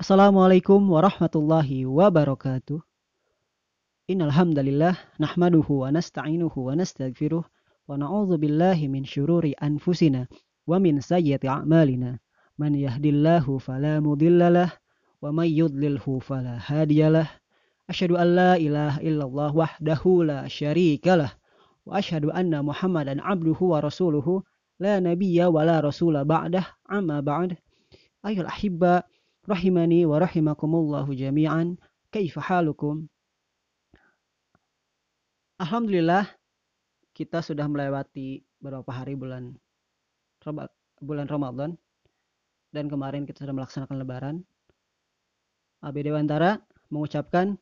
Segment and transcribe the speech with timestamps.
[0.00, 2.80] Assalamualaikum warahmatullahi wabarakatuh.
[4.08, 10.24] Innal hamdalillah nahmaduhu wa nasta'inuhu wa nastaghfiruh wa na'udzu billahi min syururi anfusina
[10.64, 12.16] wa min sayyiati a'malina.
[12.56, 14.72] Man yahdillahu fala mudhillalah
[15.20, 17.28] wa may yudlilhu fala hadiyalah.
[17.84, 21.36] Asyhadu an la ilaha illallah wahdahu la syarikalah
[21.84, 24.40] wa asyhadu anna Muhammadan abduhu wa rasuluhu
[24.80, 27.60] la nabiyya wa la rasula ba'dah amma ba'd.
[28.24, 29.04] Ayyuhal ahibba
[29.48, 31.78] rahimani wa rahimakumullahu jami'an.
[32.10, 33.06] Kaifa halukum?
[35.60, 36.24] Alhamdulillah
[37.12, 39.52] kita sudah melewati beberapa hari bulan
[41.04, 41.76] bulan Ramadan
[42.72, 44.36] dan kemarin kita sudah melaksanakan lebaran.
[45.84, 47.60] Abi Dewantara mengucapkan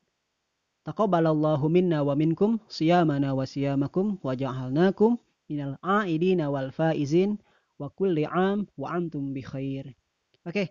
[0.86, 5.18] taqabbalallahu minna wa minkum siyamana wa siyamakum wa ja'alnakum
[5.50, 7.38] minal a'idina wal faizin
[7.82, 9.90] wa kulli am wa antum bi khair.
[10.46, 10.70] Oke,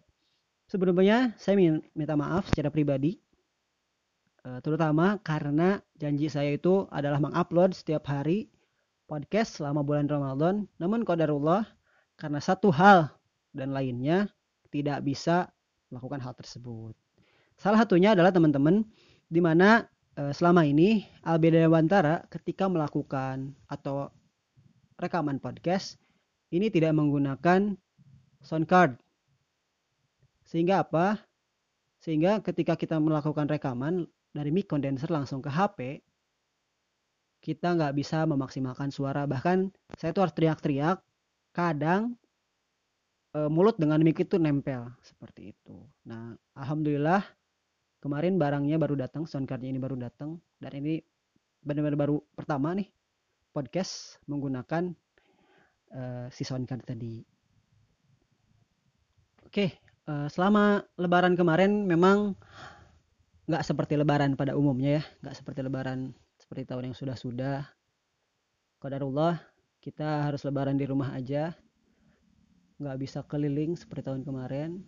[0.68, 1.56] Sebelumnya saya
[1.96, 3.16] minta maaf secara pribadi,
[4.44, 8.52] eh, terutama karena janji saya itu adalah mengupload setiap hari
[9.08, 10.68] podcast selama bulan Ramadan.
[10.76, 11.64] Namun qadarullah
[12.20, 13.16] karena satu hal
[13.56, 14.28] dan lainnya
[14.68, 15.48] tidak bisa
[15.88, 16.92] melakukan hal tersebut.
[17.56, 18.84] Salah satunya adalah teman-teman
[19.32, 19.88] di mana
[20.20, 24.12] eh, selama ini Albeda Wantara ketika melakukan atau
[25.00, 25.96] rekaman podcast
[26.52, 27.80] ini tidak menggunakan
[28.44, 29.00] sound card
[30.48, 31.20] sehingga apa?
[32.00, 36.00] Sehingga ketika kita melakukan rekaman dari mic condenser langsung ke HP,
[37.44, 39.28] kita nggak bisa memaksimalkan suara.
[39.28, 41.04] Bahkan saya tuh harus teriak-teriak.
[41.52, 42.16] Kadang
[43.36, 45.84] e, mulut dengan mic itu nempel seperti itu.
[46.08, 47.26] Nah, alhamdulillah
[48.00, 51.02] kemarin barangnya baru datang, soundcardnya ini baru datang dan ini
[51.66, 52.88] benar-benar baru pertama nih
[53.52, 54.94] podcast menggunakan
[55.92, 57.26] uh, si soundcard tadi.
[59.50, 62.34] Oke, uh, selama lebaran kemarin memang
[63.48, 67.68] nggak seperti lebaran pada umumnya ya, nggak seperti lebaran seperti tahun yang sudah-sudah.
[68.80, 69.40] Qadarullah
[69.84, 71.56] kita harus lebaran di rumah aja,
[72.80, 74.84] nggak bisa keliling seperti tahun kemarin.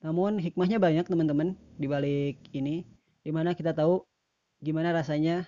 [0.00, 2.88] Namun hikmahnya banyak teman-teman di balik ini,
[3.20, 4.00] di mana kita tahu
[4.60, 5.44] gimana rasanya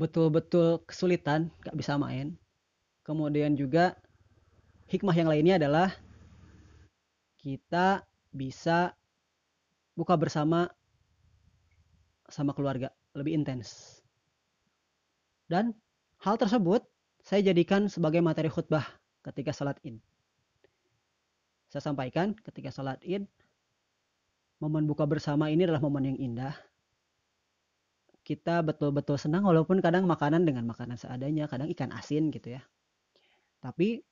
[0.00, 2.36] betul-betul kesulitan nggak bisa main.
[3.04, 3.96] Kemudian juga
[4.90, 5.94] hikmah yang lainnya adalah
[7.38, 8.02] kita
[8.34, 8.92] bisa
[9.94, 10.66] buka bersama
[12.26, 14.02] sama keluarga lebih intens.
[15.46, 15.74] Dan
[16.22, 16.82] hal tersebut
[17.22, 18.86] saya jadikan sebagai materi khutbah
[19.22, 19.98] ketika salat id.
[21.70, 23.30] Saya sampaikan ketika salat id,
[24.58, 26.54] momen buka bersama ini adalah momen yang indah.
[28.26, 32.62] Kita betul-betul senang walaupun kadang makanan dengan makanan seadanya, kadang ikan asin gitu ya.
[33.58, 34.02] Tapi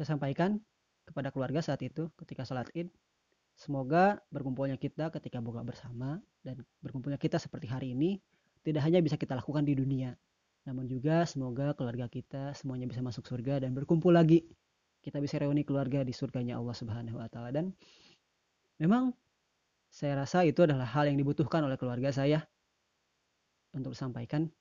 [0.00, 0.56] saya sampaikan
[1.04, 2.88] kepada keluarga saat itu ketika sholat id
[3.52, 8.16] semoga berkumpulnya kita ketika buka bersama dan berkumpulnya kita seperti hari ini
[8.64, 10.16] tidak hanya bisa kita lakukan di dunia
[10.68, 14.44] namun juga semoga keluarga kita semuanya bisa masuk surga dan berkumpul lagi.
[15.00, 17.48] Kita bisa reuni keluarga di surganya Allah Subhanahu wa taala.
[17.48, 17.72] Dan
[18.76, 19.16] memang
[19.88, 22.44] saya rasa itu adalah hal yang dibutuhkan oleh keluarga saya
[23.72, 24.52] untuk disampaikan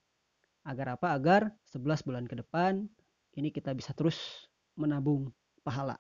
[0.64, 1.12] agar apa?
[1.12, 2.88] Agar 11 bulan ke depan
[3.36, 4.49] ini kita bisa terus
[4.80, 5.28] menabung
[5.60, 6.00] pahala,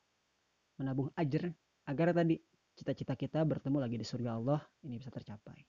[0.79, 1.51] menabung ajar
[1.84, 2.40] agar tadi
[2.79, 5.59] cita-cita kita bertemu lagi di surga Allah ini bisa tercapai.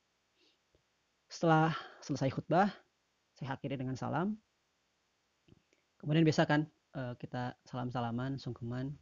[1.27, 2.71] Setelah selesai khutbah,
[3.35, 4.39] saya akhiri dengan salam.
[5.99, 8.95] Kemudian biasa kan eh, kita salam-salaman, sungkeman.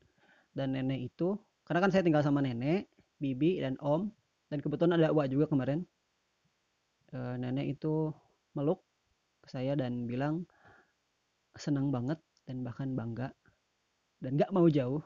[0.57, 1.37] Dan nenek itu,
[1.69, 2.89] karena kan saya tinggal sama nenek,
[3.21, 4.09] bibi, dan om.
[4.49, 5.85] Dan kebetulan ada Wak juga kemarin.
[7.13, 8.13] Eh, nenek itu
[8.53, 8.85] meluk
[9.45, 10.45] ke saya dan bilang
[11.57, 13.33] senang banget dan bahkan bangga
[14.19, 15.03] dan gak mau jauh.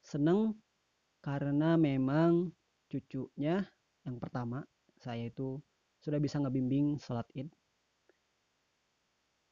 [0.00, 0.54] Seneng
[1.20, 2.54] karena memang
[2.86, 3.66] cucunya
[4.06, 4.62] yang pertama
[5.02, 5.58] saya itu
[5.98, 7.50] sudah bisa ngebimbing sholat id.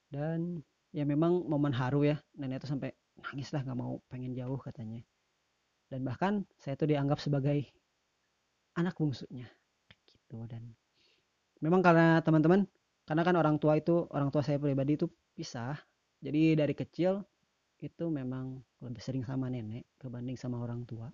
[0.07, 0.63] Dan
[0.95, 5.03] ya memang momen haru ya nenek itu sampai nangis lah nggak mau pengen jauh katanya.
[5.91, 7.67] Dan bahkan saya itu dianggap sebagai
[8.79, 9.51] anak bungsunya
[10.07, 10.47] gitu.
[10.47, 10.71] Dan
[11.59, 12.71] memang karena teman-teman
[13.05, 15.75] karena kan orang tua itu orang tua saya pribadi itu pisah.
[16.23, 17.21] Jadi dari kecil
[17.83, 21.11] itu memang lebih sering sama nenek kebanding sama orang tua.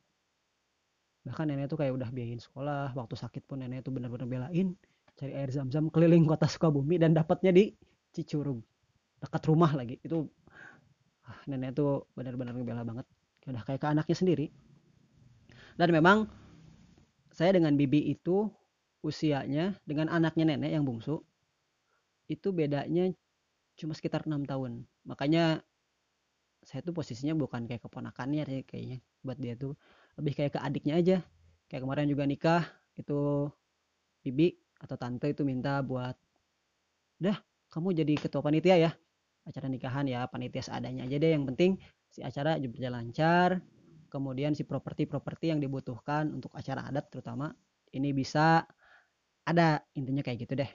[1.24, 4.76] Bahkan nenek tuh kayak udah biayain sekolah waktu sakit pun nenek tuh benar-benar belain
[5.16, 7.76] cari air zam-zam keliling kota Sukabumi dan dapatnya di
[8.10, 8.60] Cicurug
[9.20, 10.00] dekat rumah lagi.
[10.00, 10.28] Itu
[11.28, 13.06] ah, nenek tuh benar-benar ngebela banget.
[13.44, 14.46] Udah kayak ke anaknya sendiri.
[15.76, 16.28] Dan memang
[17.32, 18.48] saya dengan bibi itu
[19.00, 21.24] usianya dengan anaknya nenek yang bungsu
[22.28, 23.10] itu bedanya
[23.80, 24.84] cuma sekitar enam tahun.
[25.08, 25.64] Makanya
[26.60, 29.74] saya tuh posisinya bukan kayak keponakannya ya kayaknya buat dia tuh.
[30.20, 31.16] Lebih kayak ke adiknya aja.
[31.70, 32.62] Kayak kemarin juga nikah
[32.98, 33.48] itu
[34.20, 36.16] bibi atau tante itu minta buat
[37.20, 37.36] dah
[37.72, 38.90] kamu jadi ketua panitia ya
[39.44, 41.30] acara nikahan ya panitia seadanya aja deh.
[41.32, 41.70] Yang penting
[42.10, 43.62] si acara berjalan lancar
[44.10, 47.54] kemudian si properti-properti yang dibutuhkan untuk acara adat terutama
[47.94, 48.66] ini bisa
[49.46, 49.80] ada.
[49.96, 50.70] Intinya kayak gitu deh.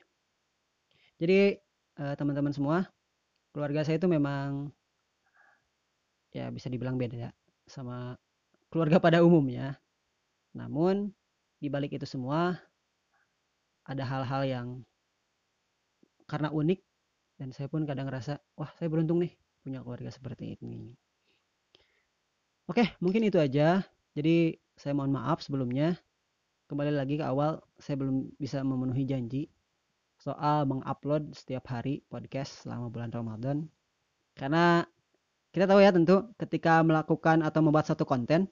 [1.20, 1.60] Jadi
[2.00, 2.88] eh, teman-teman semua
[3.56, 4.72] keluarga saya itu memang
[6.36, 7.32] ya bisa dibilang beda ya
[7.64, 8.20] sama
[8.68, 9.80] keluarga pada umumnya.
[10.52, 11.16] Namun
[11.64, 12.60] di balik itu semua
[13.88, 14.68] ada hal-hal yang
[16.28, 16.84] karena unik
[17.40, 19.32] dan saya pun kadang ngerasa wah saya beruntung nih
[19.64, 20.92] punya keluarga seperti ini.
[22.68, 23.88] Oke mungkin itu aja.
[24.12, 25.96] Jadi saya mohon maaf sebelumnya.
[26.66, 29.48] Kembali lagi ke awal saya belum bisa memenuhi janji
[30.20, 33.58] soal mengupload setiap hari podcast selama bulan Ramadan.
[34.36, 34.84] Karena
[35.56, 38.52] kita tahu ya tentu ketika melakukan atau membuat satu konten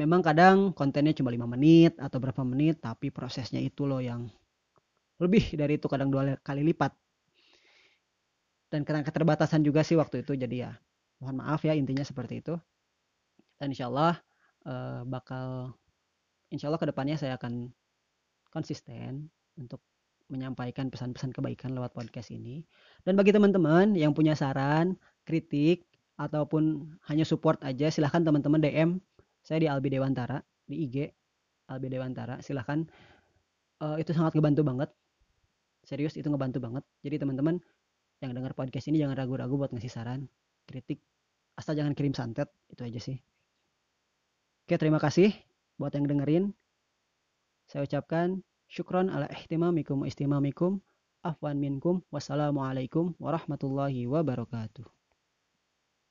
[0.00, 4.32] memang kadang kontennya cuma lima menit atau berapa menit tapi prosesnya itu loh yang
[5.20, 6.90] lebih dari itu kadang dua kali lipat.
[8.72, 10.72] Dan karena keterbatasan juga sih waktu itu jadi ya
[11.20, 12.56] mohon maaf ya intinya seperti itu.
[13.60, 14.18] Dan insya Allah
[14.66, 15.76] uh, bakal
[16.50, 17.70] insya Allah ke depannya saya akan
[18.50, 19.28] konsisten
[19.60, 19.84] untuk
[20.32, 22.64] menyampaikan pesan-pesan kebaikan lewat podcast ini.
[23.04, 24.96] Dan bagi teman-teman yang punya saran
[25.28, 25.84] kritik
[26.16, 28.90] ataupun hanya support aja silahkan teman-teman DM
[29.44, 31.12] saya di Albi Dewantara di IG
[31.68, 32.40] Albi Dewantara.
[32.40, 32.88] Silahkan.
[33.82, 34.90] Uh, itu sangat ngebantu banget.
[35.82, 36.86] Serius itu ngebantu banget.
[37.02, 37.58] Jadi teman-teman
[38.22, 40.30] yang dengar podcast ini jangan ragu-ragu buat ngasih saran
[40.70, 41.02] kritik
[41.58, 43.18] asal jangan kirim santet itu aja sih.
[44.64, 45.34] Oke terima kasih
[45.76, 46.54] buat yang dengerin.
[47.66, 50.80] Saya ucapkan syukron ala ihtimamikum wa istimamikum.
[51.20, 52.00] Afwan minkum.
[52.08, 55.01] Wassalamualaikum warahmatullahi wabarakatuh